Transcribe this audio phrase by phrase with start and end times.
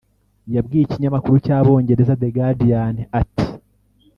[0.55, 3.45] yabwiye ikinyamakuru cy’Abongereza The Guardian ati